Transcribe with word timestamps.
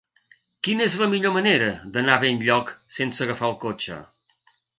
Quina 0.67 0.81
és 0.85 0.95
la 1.01 1.07
millor 1.11 1.33
manera 1.35 1.67
d'anar 1.99 2.15
a 2.15 2.23
Benlloc 2.25 2.73
sense 2.97 3.23
agafar 3.27 3.53
el 3.53 3.55
cotxe? 3.69 4.01